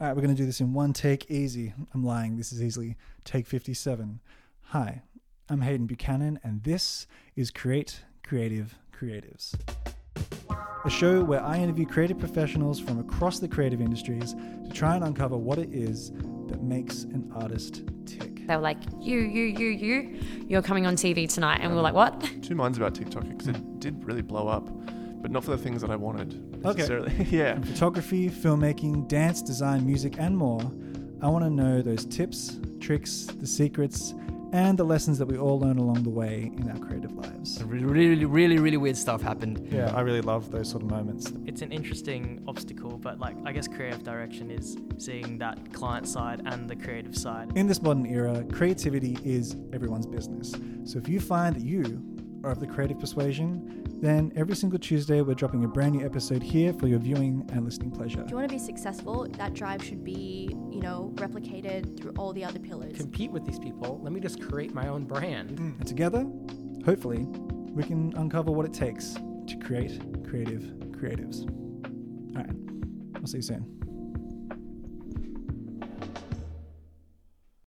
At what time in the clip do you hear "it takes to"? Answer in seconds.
68.66-69.56